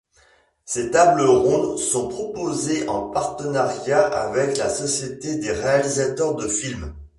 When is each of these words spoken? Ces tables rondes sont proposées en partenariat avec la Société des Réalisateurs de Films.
Ces 0.65 0.89
tables 0.89 1.21
rondes 1.27 1.77
sont 1.77 2.07
proposées 2.07 2.87
en 2.89 3.11
partenariat 3.11 4.01
avec 4.07 4.57
la 4.57 4.67
Société 4.67 5.35
des 5.35 5.51
Réalisateurs 5.51 6.33
de 6.33 6.47
Films. 6.47 6.95